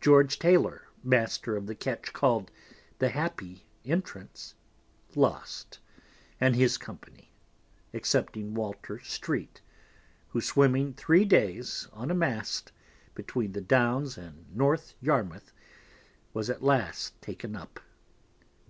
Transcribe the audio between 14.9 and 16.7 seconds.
Yarmouth, was at